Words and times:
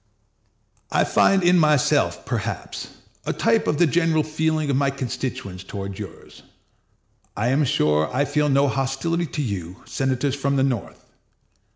I 0.91 1.03
find 1.03 1.43
in 1.43 1.59
myself, 1.59 2.25
perhaps, 2.25 2.87
a 3.23 3.31
type 3.33 3.67
of 3.67 3.77
the 3.77 3.85
general 3.85 4.23
feeling 4.23 4.71
of 4.71 4.75
my 4.75 4.89
constituents 4.89 5.63
toward 5.63 5.99
yours. 5.99 6.41
I 7.37 7.49
am 7.49 7.63
sure 7.65 8.11
I 8.11 8.25
feel 8.25 8.49
no 8.49 8.67
hostility 8.67 9.27
to 9.27 9.43
you, 9.43 9.83
senators 9.85 10.33
from 10.33 10.55
the 10.55 10.63
North. 10.63 11.05